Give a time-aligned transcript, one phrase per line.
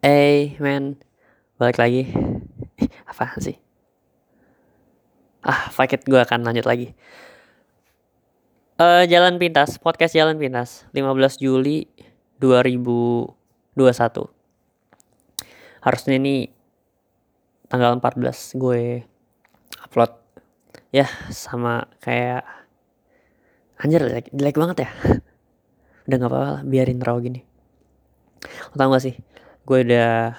[0.00, 0.96] Eh, men,
[1.60, 2.08] balik lagi.
[2.80, 3.60] Eh, apa sih?
[5.44, 6.96] Ah, it, gue akan lanjut lagi.
[8.80, 11.84] Eh, Jalan Pintas, podcast Jalan Pintas, 15 Juli
[12.40, 14.32] 2021.
[15.84, 16.48] Harusnya ini
[17.68, 19.04] tanggal 14 gue
[19.84, 20.16] upload.
[20.96, 22.48] Ya, sama kayak
[23.76, 24.90] anjir jelek, jelek banget ya.
[26.08, 27.44] Udah gak apa-apa lah, biarin raw gini.
[28.72, 29.29] Lo tau gak sih?
[29.70, 30.34] Gue udah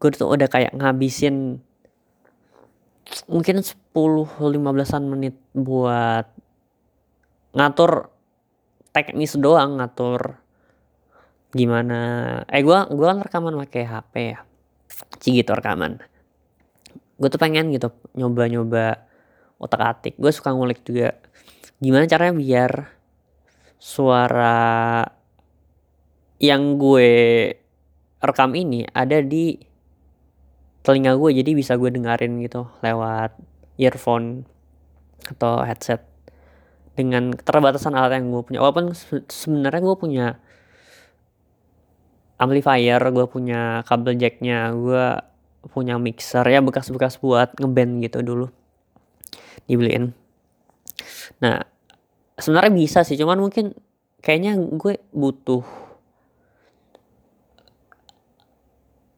[0.00, 1.60] gue tuh udah kayak ngabisin
[3.28, 6.24] mungkin 10-15an menit buat
[7.52, 8.08] ngatur
[8.96, 10.40] teknis doang ngatur
[11.52, 12.00] gimana.
[12.48, 14.38] Eh gua gua kan rekaman pakai HP ya.
[15.20, 16.00] Gitu rekaman.
[17.20, 19.12] Gue tuh pengen gitu nyoba-nyoba
[19.62, 21.14] otak atik gue suka ngulik juga
[21.78, 22.72] gimana caranya biar
[23.78, 25.06] suara
[26.42, 27.14] yang gue
[28.22, 29.58] rekam ini ada di
[30.82, 33.34] telinga gue jadi bisa gue dengerin gitu lewat
[33.78, 34.46] earphone
[35.26, 36.02] atau headset
[36.94, 38.58] dengan keterbatasan alat yang gue punya.
[38.62, 38.92] Walaupun
[39.30, 40.26] sebenarnya gue punya
[42.42, 45.06] amplifier gue punya kabel jacknya gue
[45.70, 48.46] punya mixer ya bekas-bekas buat ngeband gitu dulu
[49.70, 50.10] dibeliin.
[51.38, 51.62] Nah
[52.34, 53.78] sebenarnya bisa sih cuman mungkin
[54.18, 55.62] kayaknya gue butuh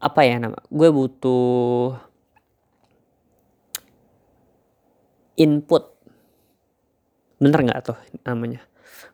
[0.05, 1.97] apa ya nama gue butuh
[5.41, 5.97] input.
[7.41, 7.97] Bener nggak tuh
[8.29, 8.61] namanya?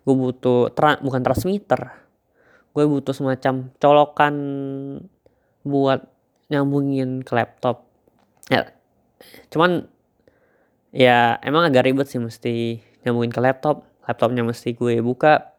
[0.02, 1.94] Gue butuh tra bukan transmitter.
[2.74, 4.34] Gue butuh semacam colokan
[5.62, 6.10] buat
[6.50, 7.86] nyambungin ke laptop.
[8.50, 8.74] Ya
[9.54, 9.86] cuman
[10.90, 13.86] ya emang agak ribet sih mesti nyambungin ke laptop.
[14.10, 15.54] Laptopnya mesti gue buka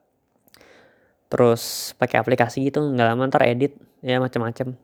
[1.32, 4.76] terus pakai aplikasi gitu nggak lama ntar edit ya macam-macam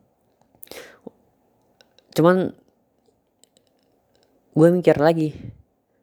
[2.18, 2.50] cuman
[4.58, 5.38] gue mikir lagi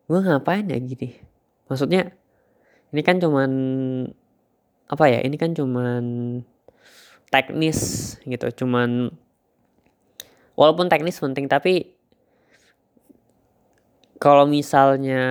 [0.08, 1.20] gue ngapain ya gini?
[1.68, 2.16] Maksudnya
[2.96, 3.52] ini kan cuman
[4.88, 6.04] apa ya ini kan cuman
[7.34, 9.12] teknis gitu cuman
[10.56, 11.98] walaupun teknis penting tapi
[14.22, 15.26] kalau misalnya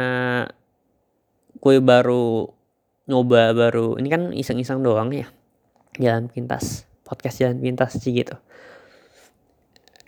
[1.62, 2.50] gue baru
[3.08, 5.30] nyoba baru ini kan iseng-iseng doang ya
[5.96, 8.36] jalan pintas podcast jalan pintas sih gitu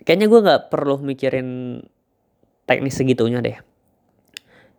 [0.07, 1.83] kayaknya gue nggak perlu mikirin
[2.63, 3.59] teknis segitunya deh.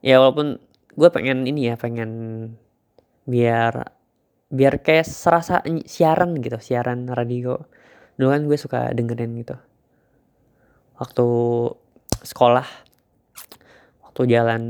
[0.00, 0.56] Ya walaupun
[0.96, 2.10] gue pengen ini ya pengen
[3.28, 3.92] biar
[4.48, 7.60] biar kayak serasa siaran gitu siaran radio.
[8.16, 9.56] Dulu kan gue suka dengerin gitu.
[10.96, 11.28] Waktu
[12.24, 12.66] sekolah
[14.08, 14.62] waktu jalan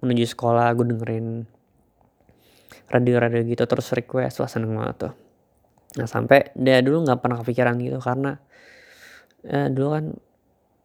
[0.00, 1.44] menuju sekolah gue dengerin
[2.88, 5.14] radio-radio gitu terus request wah seneng banget tuh.
[6.00, 8.40] Nah sampai dia dulu nggak pernah kepikiran gitu karena
[9.46, 10.04] ya dulu kan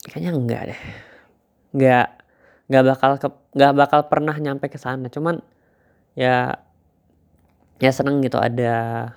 [0.06, 0.82] kayaknya enggak deh.
[1.76, 2.08] Nggak
[2.72, 3.28] nggak bakal ke
[3.58, 5.10] nggak bakal pernah nyampe ke sana.
[5.10, 5.42] Cuman
[6.14, 6.62] ya
[7.82, 9.10] ya seneng gitu ada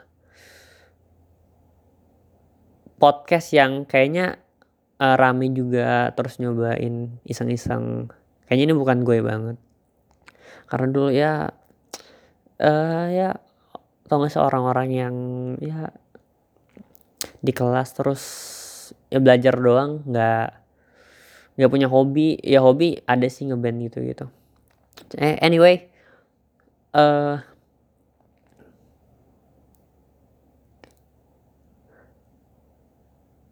[2.97, 4.41] podcast yang kayaknya
[4.97, 8.09] uh, rame juga terus nyobain iseng-iseng.
[8.49, 9.57] Kayaknya ini bukan gue banget.
[10.65, 11.53] Karena dulu ya
[12.61, 13.37] uh, ya
[14.09, 15.15] tau gak sih orang-orang yang
[15.61, 15.93] ya
[17.45, 18.23] di kelas terus
[19.15, 20.49] ya belajar doang nggak
[21.55, 22.43] nggak punya hobi.
[22.43, 24.27] Ya hobi ada sih ngeband gitu gitu.
[25.15, 25.95] Eh, anyway
[26.95, 27.43] uh,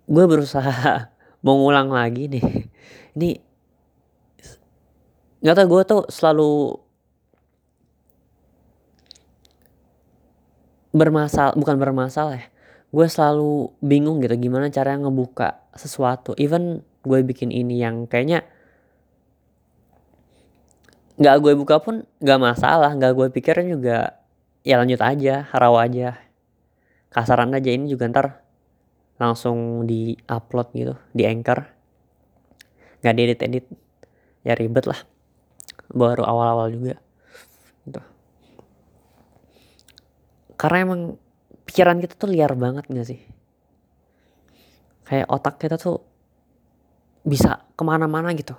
[0.06, 1.10] gue berusaha
[1.44, 2.44] mau ngulang lagi nih
[3.18, 3.30] ini
[5.42, 6.78] nggak tau gue tuh selalu
[10.94, 12.46] bermasalah bukan bermasalah ya
[12.92, 16.36] gue selalu bingung gitu gimana cara ngebuka sesuatu.
[16.36, 18.44] Even gue bikin ini yang kayaknya
[21.16, 22.92] nggak gue buka pun nggak masalah.
[22.92, 24.20] Nggak gue pikirin juga
[24.60, 26.20] ya lanjut aja raw aja.
[27.08, 28.44] Kasaran aja ini juga ntar
[29.16, 31.64] langsung di upload gitu di anchor.
[33.00, 33.64] Nggak diedit edit
[34.44, 35.00] ya ribet lah.
[35.88, 37.00] Baru awal-awal juga
[37.88, 38.00] gitu.
[40.60, 41.00] Karena emang
[41.72, 43.24] pikiran kita tuh liar banget gak sih?
[45.08, 46.04] Kayak otak kita tuh
[47.24, 48.52] bisa ke mana-mana gitu.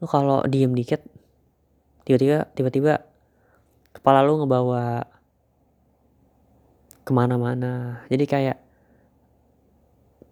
[0.00, 1.04] Lu kalau diem dikit
[2.08, 3.04] tiba-tiba tiba-tiba
[3.92, 5.04] kepala lu ngebawa
[7.04, 8.00] ke mana-mana.
[8.08, 8.58] Jadi kayak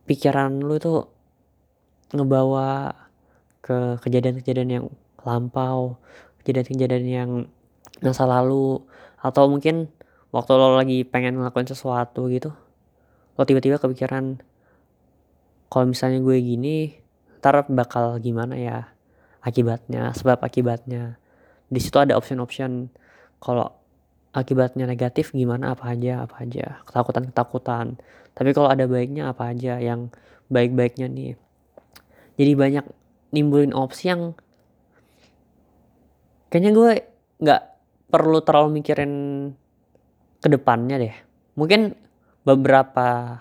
[0.09, 1.05] pikiran lu tuh
[2.17, 2.97] ngebawa
[3.61, 4.87] ke kejadian-kejadian yang
[5.21, 6.01] lampau,
[6.41, 7.31] kejadian-kejadian yang
[8.01, 8.81] masa lalu
[9.21, 9.93] atau mungkin
[10.31, 12.55] waktu lo lagi pengen ngelakuin sesuatu gitu
[13.39, 14.43] lo tiba-tiba kepikiran
[15.71, 16.99] kalau misalnya gue gini
[17.41, 18.93] ntar bakal gimana ya
[19.41, 21.17] akibatnya sebab akibatnya.
[21.71, 22.93] Di situ ada option-option
[23.41, 23.73] kalau
[24.35, 26.85] akibatnya negatif gimana apa aja apa aja.
[26.85, 27.87] Ketakutan ketakutan
[28.37, 30.13] tapi kalau ada baiknya apa aja yang
[30.53, 31.35] baik-baiknya nih.
[32.37, 32.85] Jadi banyak
[33.31, 34.35] nimbulin opsi yang
[36.51, 36.91] kayaknya gue
[37.41, 37.63] nggak
[38.11, 39.13] perlu terlalu mikirin
[40.41, 41.15] ke depannya deh.
[41.55, 41.93] Mungkin
[42.43, 43.41] beberapa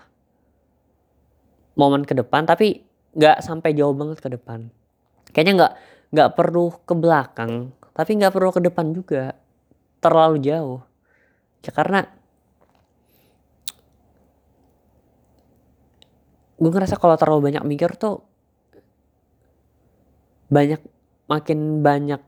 [1.80, 2.84] momen ke depan tapi
[3.16, 4.68] nggak sampai jauh banget ke depan.
[5.32, 5.74] Kayaknya nggak
[6.10, 9.36] nggak perlu ke belakang tapi nggak perlu ke depan juga.
[10.04, 10.80] Terlalu jauh.
[11.64, 12.08] Ya karena
[16.60, 18.20] gue ngerasa kalau terlalu banyak mikir tuh
[20.52, 20.84] banyak
[21.32, 22.20] makin banyak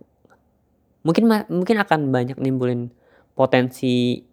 [1.03, 2.93] mungkin mungkin akan banyak nimbulin
[3.35, 4.23] potensi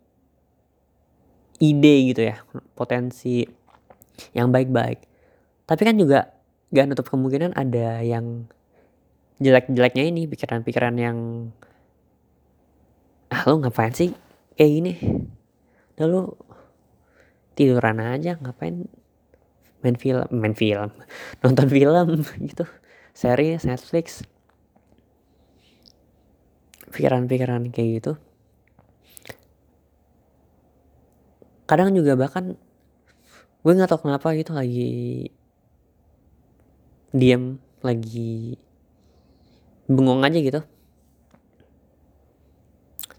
[1.59, 2.43] ide gitu ya
[2.79, 3.43] potensi
[4.35, 5.03] yang baik-baik.
[5.67, 6.33] Tapi kan juga
[6.71, 8.47] gak nutup kemungkinan ada yang
[9.39, 11.19] jelek-jeleknya ini pikiran-pikiran yang
[13.29, 14.11] ah lu ngapain sih
[14.59, 14.93] kayak gini?
[15.95, 16.23] Udah lu
[17.55, 18.87] tiduran aja ngapain
[19.79, 20.91] main film main film
[21.43, 22.09] nonton film
[22.51, 22.65] gitu
[23.15, 24.23] series Netflix.
[26.89, 28.13] Pikiran-pikiran kayak gitu
[31.69, 32.56] kadang juga bahkan
[33.61, 35.29] gue nggak tahu kenapa gitu lagi
[37.12, 38.56] diam lagi
[39.88, 40.61] bengong aja gitu.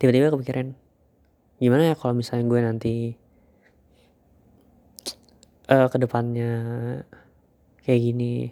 [0.02, 0.74] Tiba-tiba kepikiran
[1.60, 2.96] gimana ya kalau misalnya gue nanti
[5.70, 6.54] uh, ke depannya
[7.86, 8.50] kayak gini.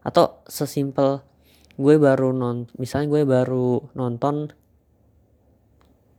[0.00, 1.20] Atau sesimpel
[1.76, 4.52] gue baru non misalnya gue baru nonton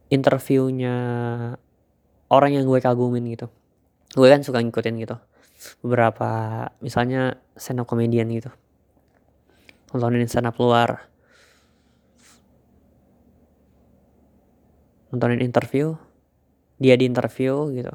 [0.10, 0.98] interviewnya
[2.32, 3.52] orang yang gue kagumin gitu.
[4.16, 5.20] Gue kan suka ngikutin gitu.
[5.84, 6.30] Beberapa
[6.80, 8.50] misalnya stand up comedian gitu.
[9.92, 11.12] Nontonin stand up luar.
[15.12, 16.00] Nontonin interview.
[16.80, 17.94] Dia di interview gitu.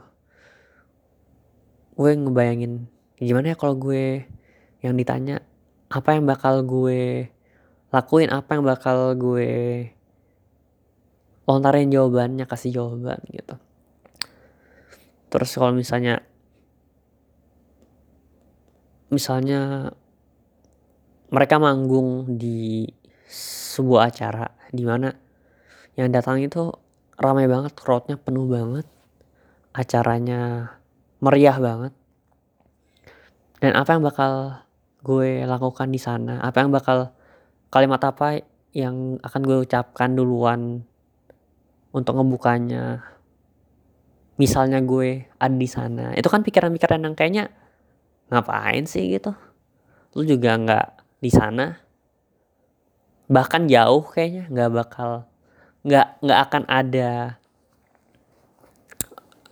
[1.97, 4.29] Gue ngebayangin gimana ya kalau gue
[4.85, 5.41] yang ditanya
[5.88, 7.33] apa yang bakal gue
[7.88, 9.49] lakuin apa yang bakal gue
[11.49, 13.56] lontarin jawabannya kasih jawaban gitu
[15.28, 16.23] terus kalau misalnya
[19.11, 19.90] misalnya
[21.31, 22.87] mereka manggung di
[23.31, 25.11] sebuah acara di mana
[25.99, 26.70] yang datang itu
[27.19, 28.87] ramai banget crowdnya penuh banget
[29.76, 30.73] acaranya
[31.20, 31.93] meriah banget.
[33.61, 34.32] Dan apa yang bakal
[35.00, 37.14] gue lakukan di sana apa yang bakal
[37.70, 38.43] kalimat apa
[38.75, 40.82] yang akan gue ucapkan duluan
[41.94, 43.16] untuk ngebukanya
[44.37, 46.12] misalnya gue ada di sana.
[46.17, 47.44] Itu kan pikiran-pikiran yang kayaknya
[48.33, 49.33] ngapain sih gitu?
[50.17, 50.87] Lu juga nggak
[51.21, 51.77] di sana.
[53.27, 55.11] Bahkan jauh kayaknya nggak bakal
[55.83, 57.41] nggak nggak akan ada.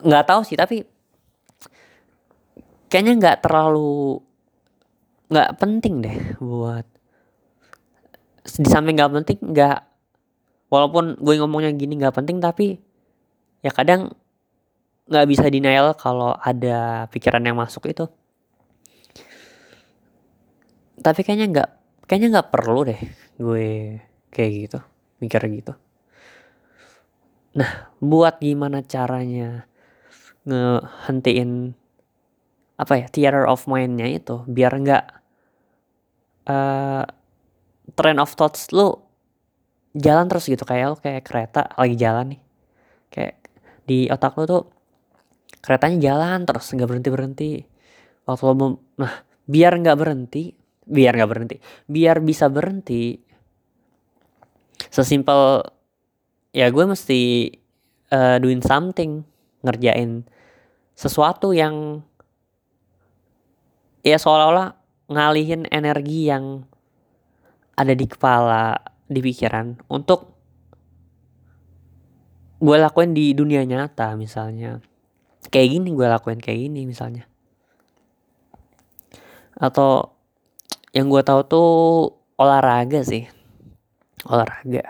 [0.05, 0.85] Nggak tahu sih tapi
[2.93, 4.23] kayaknya nggak terlalu
[5.33, 6.87] nggak penting deh buat
[8.45, 9.83] di samping nggak penting nggak
[10.69, 12.79] walaupun gue ngomongnya gini nggak penting tapi
[13.65, 14.15] ya kadang
[15.05, 18.09] nggak bisa denial kalau ada pikiran yang masuk itu.
[21.01, 21.71] Tapi kayaknya nggak
[22.09, 23.01] kayaknya nggak perlu deh
[23.41, 23.99] gue
[24.33, 24.79] kayak gitu
[25.21, 25.73] mikir gitu.
[27.59, 29.69] Nah buat gimana caranya
[30.45, 31.73] ngehentiin
[32.75, 35.05] apa ya theater of mindnya itu biar nggak
[36.51, 37.05] uh,
[37.95, 38.97] trend of thoughts lu
[39.95, 40.65] jalan terus gitu.
[40.65, 42.41] Kayak lu kayak kereta lagi jalan nih.
[43.13, 43.35] Kayak
[43.85, 44.74] di otak lu tuh
[45.61, 47.51] keretanya jalan terus nggak berhenti berhenti.
[48.25, 51.57] Waktu lo mau nah biar nggak berhenti biar nggak berhenti
[51.89, 53.21] biar bisa berhenti
[54.93, 55.65] sesimpel
[56.53, 57.51] ya gue mesti
[58.13, 59.25] uh, doing something
[59.65, 60.29] ngerjain
[60.95, 62.05] sesuatu yang
[64.05, 64.77] ya seolah-olah
[65.09, 66.69] ngalihin energi yang
[67.75, 70.37] ada di kepala di pikiran untuk
[72.61, 74.81] gue lakuin di dunia nyata misalnya
[75.49, 77.25] kayak gini gue lakuin kayak gini misalnya
[79.55, 80.15] atau
[80.95, 81.71] yang gue tahu tuh
[82.39, 83.27] olahraga sih
[84.29, 84.85] olahraga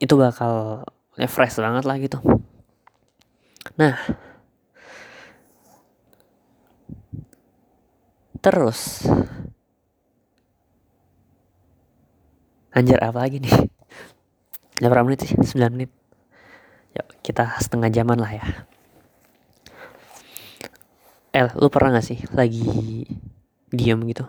[0.00, 0.84] itu bakal
[1.16, 2.18] ya fresh banget lah gitu
[3.78, 3.96] nah
[8.44, 9.08] terus
[12.74, 13.54] Anjir apa lagi nih?
[14.82, 15.30] Berapa menit sih?
[15.38, 15.94] 9 menit.
[16.94, 18.46] Yuk kita setengah jaman lah ya.
[21.34, 22.62] eh lu pernah gak sih lagi
[23.74, 24.22] diam gitu?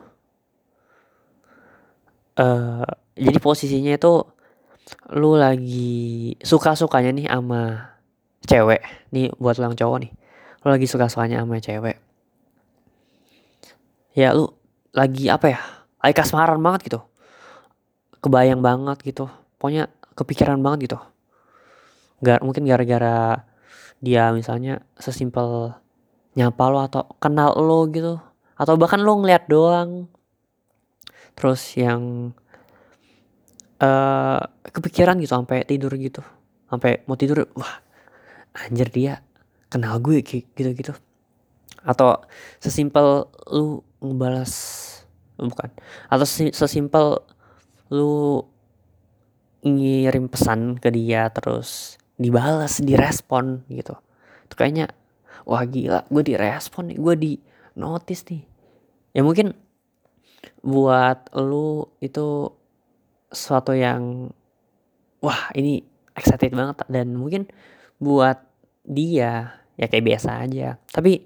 [2.36, 2.82] Uh,
[3.14, 4.26] jadi posisinya itu
[5.14, 7.94] lu lagi suka-sukanya nih sama
[8.50, 8.82] cewek
[9.14, 10.12] nih buat lu yang cowok nih.
[10.66, 12.02] Lu lagi suka-sukanya sama cewek.
[14.18, 14.50] Ya lu
[14.90, 15.62] lagi apa ya?
[16.02, 17.00] Lagi kasmaran banget gitu.
[18.26, 19.30] Kebayang banget gitu.
[19.62, 20.98] Pokoknya kepikiran banget gitu
[22.26, 23.46] Gak, mungkin gara-gara
[24.02, 25.78] dia misalnya sesimpel
[26.34, 28.18] nyapa lo atau kenal lo gitu.
[28.58, 30.10] Atau bahkan lo ngeliat doang.
[31.38, 32.34] Terus yang
[33.78, 34.42] uh,
[34.74, 36.26] kepikiran gitu sampai tidur gitu.
[36.66, 37.86] Sampai mau tidur wah
[38.58, 39.22] anjir dia
[39.70, 40.96] kenal gue gitu gitu
[41.86, 42.18] atau
[42.58, 44.54] sesimpel lu ngebalas
[45.38, 45.70] bukan.
[46.10, 47.22] Atau sesimpel
[47.94, 48.42] lu
[49.62, 53.96] ngirim pesan ke dia terus dibalas direspon gitu.
[54.48, 54.92] Itu kayaknya
[55.44, 57.32] wah gila gue direspon nih gue di
[57.76, 58.44] notice nih.
[59.16, 59.56] Ya mungkin
[60.64, 62.52] buat lu itu
[63.32, 64.32] sesuatu yang
[65.20, 65.84] wah ini
[66.16, 67.50] excited banget dan mungkin
[68.00, 68.40] buat
[68.86, 70.80] dia ya kayak biasa aja.
[70.90, 71.20] Tapi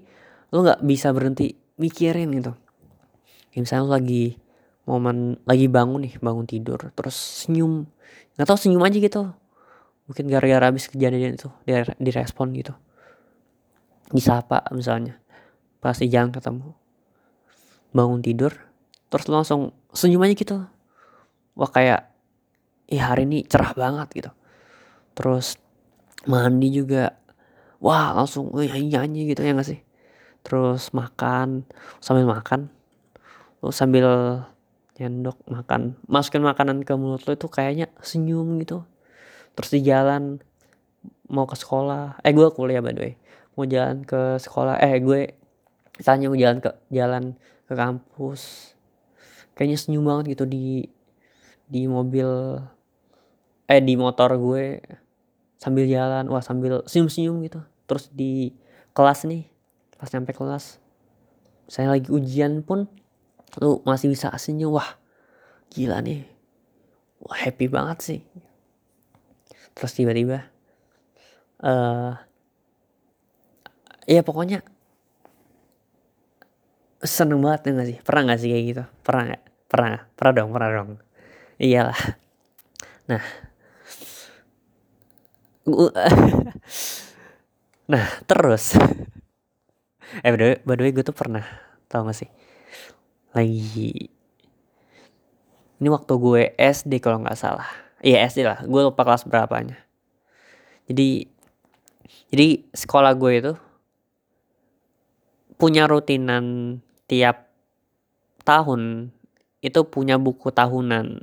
[0.50, 2.52] lu nggak bisa berhenti mikirin gitu.
[3.54, 4.24] Kayak misalnya lu lagi
[4.88, 7.86] momen lagi bangun nih bangun tidur terus senyum.
[8.34, 9.22] Nggak tahu senyum aja gitu
[10.10, 11.46] mungkin gara-gara habis kejadian itu
[12.02, 12.74] direspon gitu.
[14.10, 15.22] Disapa misalnya?
[15.78, 16.74] Pasti jangan ketemu.
[17.94, 18.50] Bangun tidur
[19.06, 20.56] terus langsung senyum aja gitu.
[21.54, 22.10] Wah kayak
[22.90, 24.30] ya hari ini cerah banget gitu.
[25.14, 25.54] Terus
[26.26, 27.14] mandi juga.
[27.78, 29.78] Wah langsung nyanyi nyanyi gitu ya gak sih?
[30.42, 31.70] Terus makan
[32.02, 32.66] sambil makan.
[33.62, 34.42] Lu sambil
[34.98, 35.94] nyendok makan.
[36.10, 38.82] Masukin makanan ke mulut lo itu kayaknya senyum gitu
[39.60, 40.40] terus di jalan
[41.28, 42.16] mau ke sekolah.
[42.24, 43.14] Eh gue kuliah by the way.
[43.52, 44.80] Mau jalan ke sekolah.
[44.80, 45.36] Eh gue
[46.00, 47.36] tanya mau jalan ke jalan
[47.68, 48.72] ke kampus.
[49.52, 50.88] Kayaknya senyum banget gitu di
[51.68, 52.56] di mobil
[53.68, 54.80] eh di motor gue.
[55.60, 57.60] Sambil jalan wah sambil senyum-senyum gitu.
[57.84, 58.56] Terus di
[58.96, 59.44] kelas nih
[60.00, 60.80] pas nyampe kelas
[61.68, 62.88] saya lagi ujian pun
[63.60, 64.96] lu masih bisa senyum wah
[65.68, 66.24] gila nih.
[67.20, 68.20] Wah happy banget sih
[69.74, 70.48] terus tiba-tiba
[71.62, 72.16] uh,
[74.04, 74.64] ya pokoknya
[77.00, 77.98] seneng banget ya gak sih?
[78.04, 78.84] Pernah gak sih kayak gitu?
[79.00, 80.90] Pernah gak pernah pernah dong pernah dong.
[81.60, 82.00] Iyalah.
[83.08, 83.24] Nah.
[87.90, 88.78] Nah terus.
[90.26, 91.46] Eh by the way, by the way gue tuh pernah
[91.86, 92.30] tau gak sih?
[93.30, 94.10] Lagi
[95.80, 97.66] ini waktu gue SD kalau nggak salah
[98.00, 98.60] iya SD lah.
[98.64, 99.78] Gue lupa kelas berapanya.
[100.90, 101.28] Jadi
[102.30, 103.52] jadi sekolah gue itu
[105.60, 107.50] punya rutinan tiap
[108.42, 109.12] tahun
[109.60, 111.20] itu punya buku tahunan.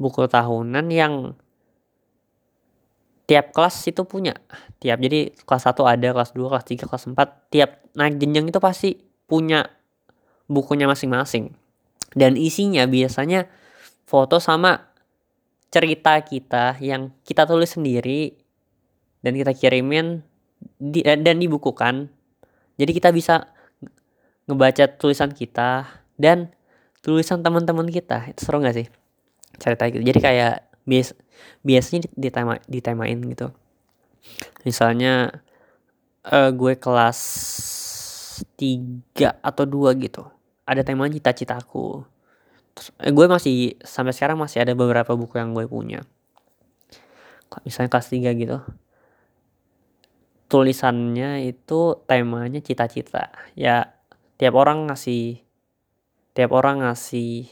[0.00, 1.36] Buku tahunan yang
[3.28, 4.36] tiap kelas itu punya.
[4.80, 8.60] Tiap jadi kelas 1 ada kelas 2 kelas 3 kelas 4 tiap naik jenjang itu
[8.60, 8.90] pasti
[9.28, 9.68] punya
[10.48, 11.52] bukunya masing-masing.
[12.14, 13.48] Dan isinya biasanya
[14.06, 14.93] foto sama
[15.74, 18.38] cerita kita yang kita tulis sendiri
[19.26, 20.22] dan kita kirimin
[20.78, 22.14] di, dan dibukukan.
[22.78, 23.50] Jadi kita bisa
[24.46, 25.82] ngebaca tulisan kita
[26.14, 26.54] dan
[27.02, 28.30] tulisan teman-teman kita.
[28.30, 28.86] Itu seru gak sih
[29.58, 30.06] cerita gitu?
[30.06, 30.54] Jadi kayak
[30.86, 31.18] bias
[31.66, 33.50] biasanya ditema ditemain gitu.
[34.62, 35.42] Misalnya
[36.30, 37.18] uh, gue kelas
[38.54, 40.22] tiga atau dua gitu.
[40.64, 41.98] Ada tema cita-citaku.
[41.98, 42.13] eh,
[42.98, 46.02] gue masih sampai sekarang masih ada beberapa buku yang gue punya.
[47.62, 48.58] Misalnya kelas tiga gitu.
[50.50, 53.30] Tulisannya itu temanya cita-cita.
[53.54, 53.94] Ya
[54.34, 55.38] tiap orang ngasih
[56.34, 57.46] tiap orang ngasih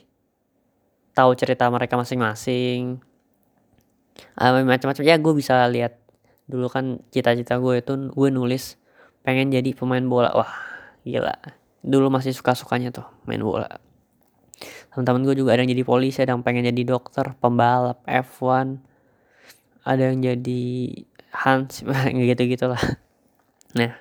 [1.14, 2.98] tahu cerita mereka masing-masing.
[4.34, 5.02] Uh, macam-macam.
[5.06, 6.02] Ya gue bisa lihat
[6.50, 8.74] dulu kan cita-cita gue itu gue nulis
[9.22, 10.34] pengen jadi pemain bola.
[10.34, 10.50] Wah
[11.06, 11.38] gila.
[11.86, 13.91] Dulu masih suka-sukanya tuh main bola
[14.92, 18.80] teman-teman gue juga ada yang jadi polisi ada yang pengen jadi dokter pembalap F1
[19.82, 20.62] ada yang jadi
[21.32, 21.80] Hans
[22.28, 22.82] gitu gitulah.
[23.72, 23.96] Nah.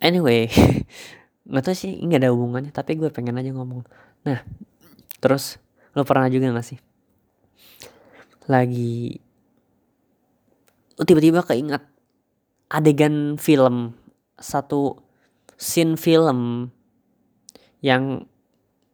[0.00, 0.48] Anyway
[1.46, 3.86] nggak tahu sih nggak ada hubungannya tapi gue pengen aja ngomong.
[4.26, 4.42] Nah
[5.20, 5.60] terus
[5.96, 6.78] lo pernah juga gak sih?
[8.46, 9.20] Lagi
[10.96, 11.84] tiba-tiba keinget
[12.72, 13.94] adegan film
[14.36, 15.00] satu
[15.56, 16.70] scene film
[17.86, 18.26] yang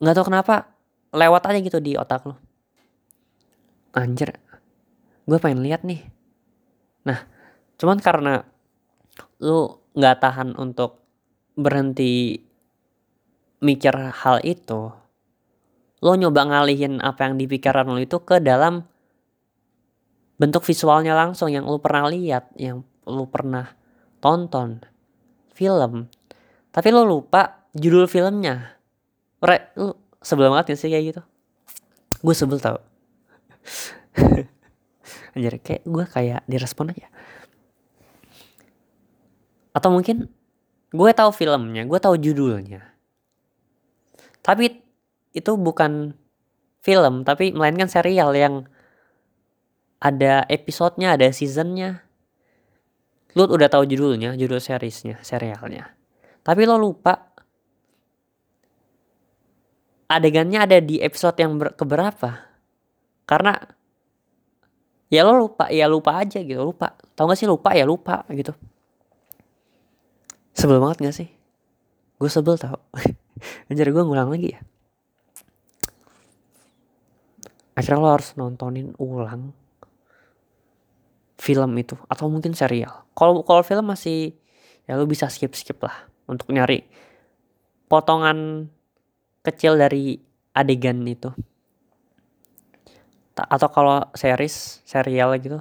[0.04, 0.68] nggak tahu kenapa
[1.16, 2.37] lewat aja gitu di otak lo
[3.96, 4.37] anjir
[5.22, 6.02] gue pengen lihat nih.
[7.08, 7.25] Nah
[7.80, 8.44] cuman karena
[9.40, 11.00] lu nggak tahan untuk
[11.56, 12.40] berhenti
[13.62, 14.92] mikir hal itu
[16.02, 18.82] lo nyoba ngalihin apa yang di pikiran lo itu ke dalam
[20.37, 23.70] bentuk visualnya langsung yang lo pernah lihat yang lo pernah
[24.18, 24.82] tonton
[25.54, 26.11] film.
[26.72, 28.81] Tapi lo lupa judul filmnya
[29.42, 31.22] Re, lu sebel banget sih kayak gitu?
[32.22, 32.78] Gue sebel tau.
[35.34, 37.11] Anjir kayak gue kayak direspon aja.
[39.75, 40.30] Atau mungkin
[40.92, 42.87] gue tahu filmnya gue tahu judulnya.
[44.46, 44.78] Tapi
[45.32, 46.14] itu bukan
[46.84, 48.68] film tapi melainkan serial yang
[49.99, 52.06] ada episodenya ada seasonnya.
[53.32, 55.96] Lu udah tahu judulnya judul seriesnya serialnya.
[56.44, 57.31] Tapi lo lupa
[60.19, 62.52] adegannya ada di episode yang ber keberapa?
[63.25, 63.57] Karena
[65.12, 66.97] ya lo lupa ya lupa aja gitu lupa.
[67.16, 68.52] Tau gak sih lupa ya lupa gitu.
[70.52, 71.28] Sebel banget gak sih?
[72.21, 72.81] Gue sebel tau.
[73.69, 74.61] Anjir gue ngulang lagi ya.
[77.73, 79.57] Akhirnya lo harus nontonin ulang
[81.40, 83.09] film itu atau mungkin serial.
[83.16, 84.37] Kalau kalau film masih
[84.87, 86.87] ya lo bisa skip skip lah untuk nyari
[87.90, 88.71] potongan
[89.42, 90.18] kecil dari
[90.54, 91.30] adegan itu.
[93.34, 95.58] Atau kalau series, serial gitu,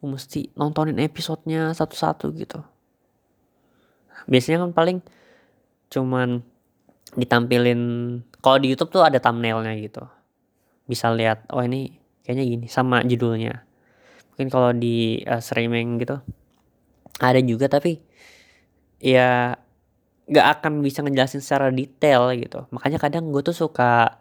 [0.00, 2.60] lo mesti nontonin episodenya satu-satu gitu.
[4.28, 4.98] Biasanya kan paling
[5.92, 6.42] cuman
[7.14, 7.80] ditampilin
[8.42, 10.02] kalau di YouTube tuh ada thumbnailnya gitu
[10.84, 13.62] bisa lihat oh ini kayaknya gini sama judulnya
[14.34, 16.18] mungkin kalau di uh, streaming gitu
[17.22, 18.02] ada juga tapi
[18.98, 19.54] ya
[20.24, 22.64] nggak akan bisa ngejelasin secara detail gitu.
[22.72, 24.20] Makanya kadang gue tuh suka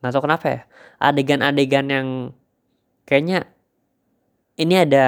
[0.00, 0.60] nggak tahu kenapa ya
[1.00, 2.08] adegan-adegan yang
[3.08, 3.48] kayaknya
[4.56, 5.06] ini ada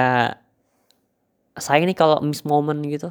[1.57, 3.09] saya nih kalau miss moment gitu.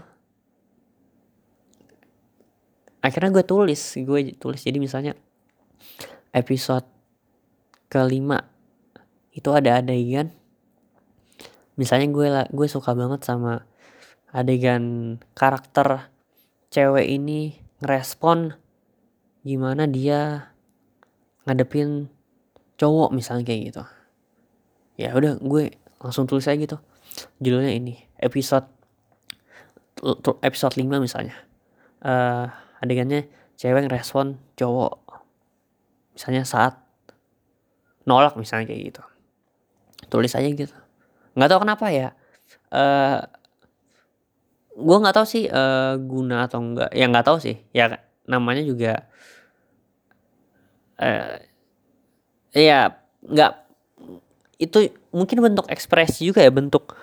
[3.02, 4.62] Akhirnya gue tulis gue tulis.
[4.62, 5.18] Jadi misalnya
[6.30, 6.86] episode
[7.90, 8.46] kelima
[9.34, 10.30] itu ada adegan.
[11.74, 13.66] Misalnya gue gue suka banget sama
[14.30, 16.10] adegan karakter
[16.68, 18.52] cewek ini ngerespon
[19.46, 20.52] gimana dia
[21.48, 22.12] ngadepin
[22.76, 23.82] cowok misalnya kayak gitu.
[25.00, 26.76] Ya udah gue langsung tulis aja gitu.
[27.40, 28.68] Judulnya ini episode
[30.44, 31.34] episode 5 misalnya.
[31.98, 32.46] Uh,
[32.78, 33.26] adegannya
[33.58, 35.02] cewek ngerespon cowok.
[36.14, 36.78] Misalnya saat
[38.06, 39.02] nolak misalnya kayak gitu.
[40.06, 40.76] Tulis aja gitu.
[41.34, 42.08] Nggak tahu kenapa ya.
[42.70, 43.24] Uh,
[44.78, 47.58] gue nggak tahu sih uh, guna atau enggak ya nggak tahu sih.
[47.74, 47.98] Ya
[48.30, 49.10] namanya juga
[51.02, 51.42] uh,
[52.54, 52.94] ya
[53.26, 53.52] nggak
[54.58, 56.94] itu mungkin bentuk ekspresi juga ya bentuk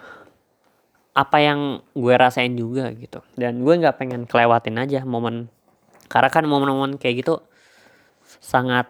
[1.16, 3.20] apa yang gue rasain juga gitu.
[3.36, 5.52] Dan gue nggak pengen kelewatin aja momen
[6.08, 7.44] karena kan momen-momen kayak gitu
[8.40, 8.88] sangat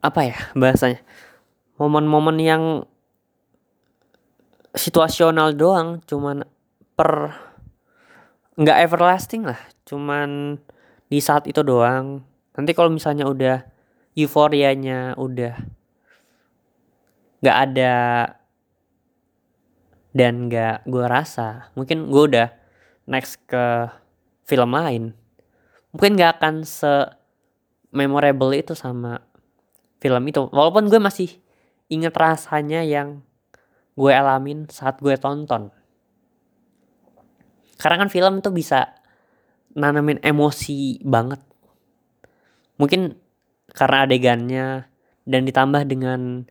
[0.00, 1.00] apa ya bahasanya?
[1.76, 2.64] Momen-momen yang
[4.74, 6.46] situasional doang cuman
[6.94, 7.34] per
[8.54, 10.60] nggak everlasting lah cuman
[11.10, 12.22] di saat itu doang.
[12.54, 13.66] Nanti kalau misalnya udah
[14.14, 15.54] euforianya udah
[17.40, 17.96] nggak ada
[20.10, 22.48] dan gak gue rasa mungkin gue udah
[23.06, 23.88] next ke
[24.44, 25.14] film lain
[25.94, 26.90] mungkin gak akan se
[27.90, 29.22] memorable itu sama
[30.00, 30.46] film itu.
[30.50, 31.30] Walaupun gue masih
[31.90, 33.26] inget rasanya yang
[34.00, 35.68] gue alamin saat gue tonton.
[37.76, 38.96] Karena kan film tuh bisa
[39.76, 41.44] nanamin emosi banget.
[42.80, 43.12] Mungkin
[43.76, 44.66] karena adegannya
[45.28, 46.48] dan ditambah dengan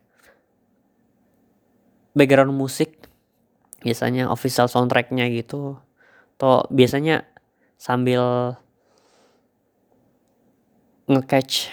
[2.14, 3.10] background musik
[3.80, 5.80] biasanya official soundtracknya gitu
[6.36, 7.28] atau biasanya
[7.80, 8.54] sambil
[11.08, 11.68] ngecatch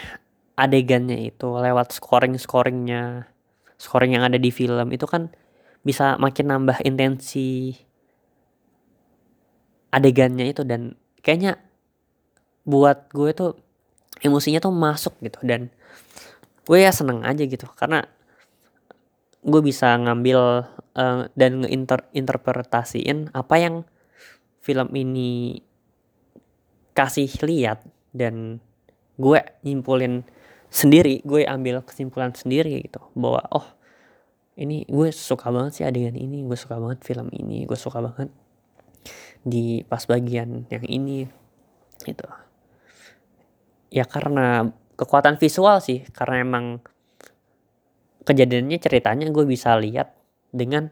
[0.58, 3.30] adegannya itu lewat scoring scoringnya
[3.78, 5.30] scoring yang ada di film itu kan
[5.88, 7.71] bisa makin nambah intensi
[9.88, 11.63] adegannya itu dan kayaknya
[12.67, 13.56] buat gue tuh
[14.19, 15.71] emosinya tuh masuk gitu dan
[16.67, 17.63] gue ya seneng aja gitu.
[17.80, 18.04] Karena
[19.47, 20.67] gue bisa ngambil
[21.00, 23.76] uh, dan ngeinterpretasiin apa yang
[24.60, 25.63] film ini
[26.91, 28.60] kasih lihat dan
[29.15, 30.28] gue nyimpulin
[30.67, 33.77] sendiri gue ambil kesimpulan sendiri gitu bahwa oh
[34.58, 38.34] ini gue suka banget sih adegan ini gue suka banget film ini gue suka banget
[39.46, 41.30] di pas bagian yang ini
[42.04, 42.28] gitu.
[43.93, 44.67] Ya karena
[44.98, 46.65] kekuatan visual sih karena emang
[48.28, 50.12] kejadiannya ceritanya gue bisa lihat
[50.52, 50.91] dengan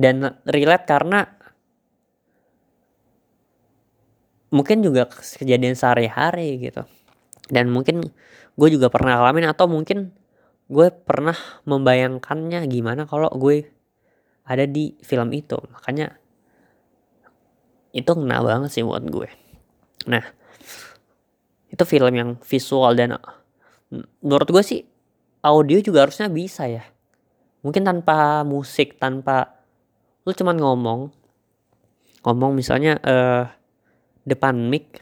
[0.00, 1.28] dan relate karena
[4.54, 6.86] mungkin juga kejadian sehari-hari gitu.
[7.50, 8.00] Dan mungkin
[8.56, 10.14] gue juga pernah alamin atau mungkin
[10.66, 13.70] gue pernah membayangkannya gimana kalau gue
[14.46, 15.58] ada di film itu.
[15.74, 16.14] Makanya
[17.94, 19.28] itu ngena banget sih buat gue.
[20.10, 20.24] Nah
[21.70, 23.18] itu film yang visual dan
[24.22, 24.80] menurut gue sih
[25.42, 26.82] audio juga harusnya bisa ya.
[27.62, 29.62] Mungkin tanpa musik tanpa
[30.26, 31.00] lu cuman ngomong
[32.26, 33.46] ngomong misalnya uh,
[34.26, 34.98] depan mic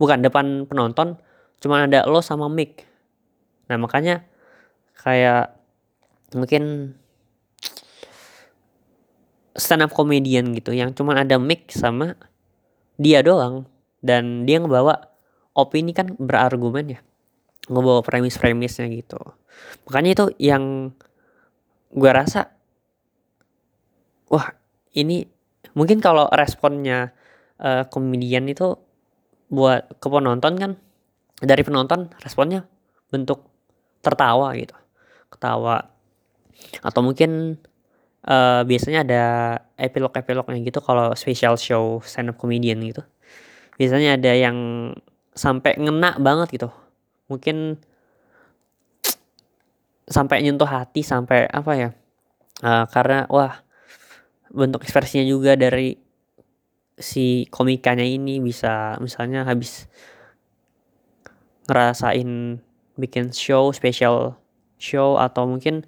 [0.00, 1.20] bukan depan penonton
[1.60, 2.88] cuman ada lo sama mic.
[3.68, 4.31] Nah makanya
[4.98, 5.56] kayak
[6.36, 6.94] mungkin
[9.52, 12.16] stand up comedian gitu yang cuman ada mic sama
[13.00, 13.68] dia doang.
[14.02, 15.14] Dan dia ngebawa
[15.54, 17.00] opini kan berargumen ya
[17.70, 19.20] ngebawa premis-premisnya gitu.
[19.86, 20.90] Makanya itu yang
[21.94, 22.50] gue rasa
[24.32, 24.48] wah
[24.96, 25.28] ini
[25.76, 27.12] mungkin kalau responnya
[27.60, 28.74] uh, komedian itu
[29.52, 30.72] buat ke penonton kan
[31.38, 32.64] dari penonton responnya
[33.12, 33.44] bentuk
[34.00, 34.72] tertawa gitu
[35.32, 35.88] ketawa.
[36.84, 37.56] Atau mungkin
[38.28, 39.24] uh, biasanya ada
[39.80, 43.02] epilog-epilognya gitu kalau special show stand up comedian gitu.
[43.80, 44.58] Biasanya ada yang
[45.32, 46.68] sampai ngena banget gitu.
[47.32, 47.80] Mungkin
[50.12, 51.88] sampai nyentuh hati sampai apa ya
[52.60, 53.64] uh, karena wah
[54.52, 55.96] bentuk ekspresinya juga dari
[57.00, 59.88] si komikanya ini bisa misalnya habis
[61.66, 62.60] ngerasain
[63.00, 64.36] bikin show special
[64.82, 65.86] show atau mungkin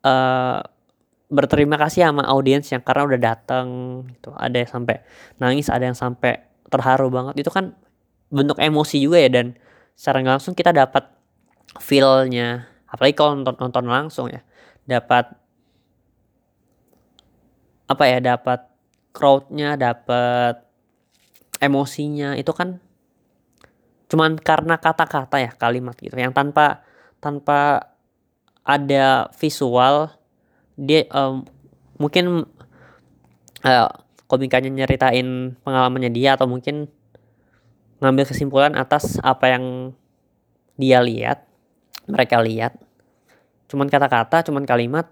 [0.00, 0.64] uh,
[1.30, 3.66] berterima kasih sama audiens yang karena udah datang
[4.10, 4.34] gitu.
[4.34, 4.96] Ada yang sampai
[5.38, 7.46] nangis ada yang sampai terharu banget.
[7.46, 7.76] Itu kan
[8.32, 9.46] bentuk emosi juga ya dan
[9.94, 11.06] secara langsung kita dapat
[11.78, 12.66] feelnya.
[12.90, 14.42] Apalagi kalau nonton nonton langsung ya
[14.88, 15.30] dapat
[17.86, 18.66] apa ya dapat
[19.14, 20.62] crowdnya dapat
[21.58, 22.78] emosinya itu kan
[24.10, 26.18] cuman karena kata-kata ya kalimat gitu.
[26.18, 26.82] Yang tanpa
[27.22, 27.89] tanpa
[28.64, 30.14] ada visual
[30.80, 31.44] dia um,
[32.00, 32.48] mungkin
[33.64, 33.90] uh,
[34.30, 36.88] komikanya nyeritain pengalamannya dia atau mungkin
[38.00, 39.64] ngambil kesimpulan atas apa yang
[40.80, 41.44] dia lihat
[42.08, 42.78] mereka lihat.
[43.68, 45.06] Cuman kata-kata cuman kalimat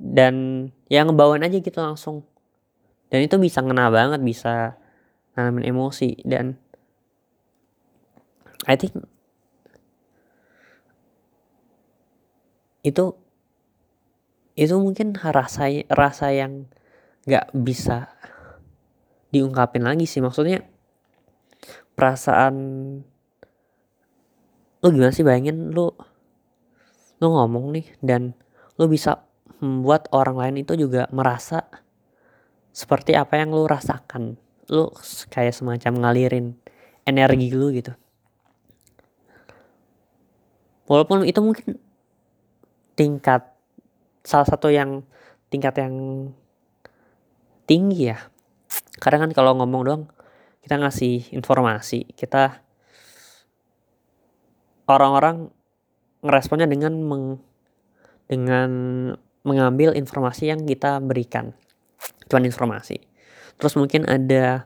[0.00, 2.24] dan yang ngebawain aja gitu langsung.
[3.12, 4.80] Dan itu bisa ngena banget bisa
[5.36, 6.56] nanamin emosi dan
[8.64, 8.96] I think
[12.84, 13.16] itu
[14.54, 16.70] itu mungkin rasa rasa yang
[17.26, 18.12] nggak bisa
[19.34, 20.22] diungkapin lagi sih.
[20.22, 20.62] Maksudnya
[21.98, 22.54] perasaan
[24.84, 25.26] lu gimana sih?
[25.26, 25.90] Bayangin lu
[27.18, 28.36] lu ngomong nih dan
[28.78, 29.26] lu bisa
[29.58, 31.66] membuat orang lain itu juga merasa
[32.70, 34.36] seperti apa yang lu rasakan.
[34.70, 34.92] Lu
[35.32, 36.54] kayak semacam ngalirin
[37.08, 37.96] energi lu gitu.
[40.84, 41.80] Walaupun itu mungkin
[42.94, 43.50] tingkat
[44.24, 45.04] salah satu yang
[45.50, 45.94] tingkat yang
[47.68, 48.18] tinggi ya
[48.98, 50.04] karena kan kalau ngomong doang
[50.64, 52.64] kita ngasih informasi kita
[54.88, 55.48] orang-orang
[56.24, 57.40] ngeresponnya dengan meng,
[58.28, 58.70] dengan
[59.44, 61.52] mengambil informasi yang kita berikan.
[62.32, 62.96] Cuman informasi.
[63.60, 64.64] Terus mungkin ada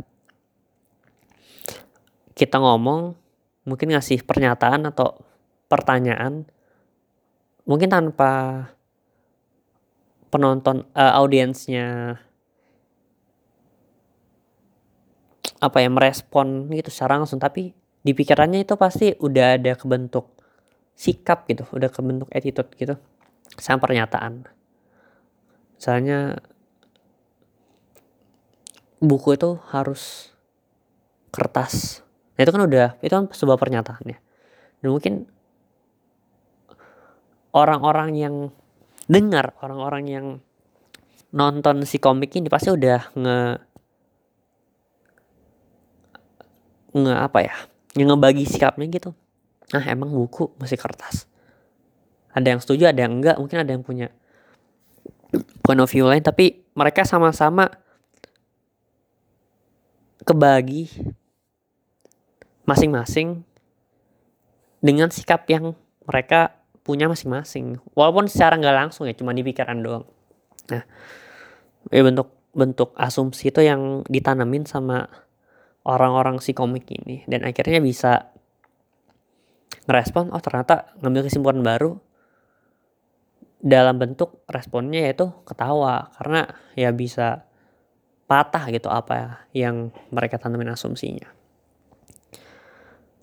[2.38, 3.18] kita ngomong,
[3.66, 5.18] mungkin ngasih pernyataan atau
[5.66, 6.46] pertanyaan,
[7.68, 8.64] mungkin tanpa
[10.32, 12.18] penonton uh, audiensnya
[15.58, 20.38] apa ya merespon gitu secara langsung tapi di pikirannya itu pasti udah ada kebentuk
[20.98, 22.94] sikap gitu, udah kebentuk attitude gitu
[23.58, 24.46] sama pernyataan.
[25.78, 26.42] Misalnya
[28.98, 30.34] buku itu harus
[31.30, 32.02] kertas.
[32.34, 34.18] Nah, itu kan udah itu kan sebuah pernyataan ya.
[34.82, 35.14] Dan mungkin
[37.58, 38.34] orang-orang yang
[39.10, 40.26] dengar, orang-orang yang
[41.34, 43.38] nonton si komik ini pasti udah nge
[46.96, 47.56] nge apa ya
[47.98, 49.10] yang ngebagi sikapnya gitu.
[49.74, 51.28] Nah emang buku masih kertas.
[52.32, 54.08] Ada yang setuju ada yang enggak mungkin ada yang punya
[55.60, 57.68] point of view lain tapi mereka sama-sama
[60.24, 60.88] kebagi
[62.64, 63.44] masing-masing
[64.84, 65.72] dengan sikap yang
[66.04, 66.57] mereka
[66.88, 70.08] punya masing-masing walaupun secara nggak langsung ya cuma di pikiran doang
[70.72, 70.88] nah
[71.92, 75.04] ya bentuk bentuk asumsi itu yang ditanamin sama
[75.84, 78.32] orang-orang si komik ini dan akhirnya bisa
[79.84, 82.00] ngerespon oh ternyata ngambil kesimpulan baru
[83.60, 86.46] dalam bentuk responnya yaitu ketawa karena
[86.78, 87.48] ya bisa
[88.28, 91.32] patah gitu apa yang mereka tanamin asumsinya.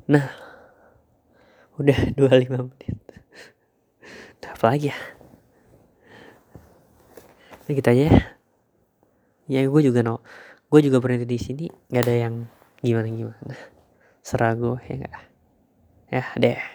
[0.09, 0.25] Nah,
[1.77, 2.97] udah 25 menit.
[4.53, 4.97] Apa lagi ya?
[7.65, 8.19] Ini kita aja ya.
[9.45, 10.21] Ya gue juga no,
[10.69, 12.35] gue juga berhenti di sini nggak ada yang
[12.81, 13.55] gimana gimana.
[14.21, 14.53] Serah
[14.85, 15.15] ya enggak.
[16.09, 16.74] Ya deh.